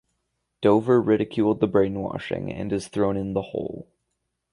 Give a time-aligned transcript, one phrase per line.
[0.63, 3.87] Dover ridiculed the brainwashing and is thrown in the hole.